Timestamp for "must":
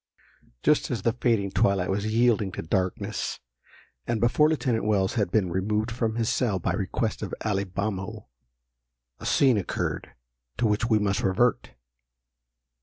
10.97-11.21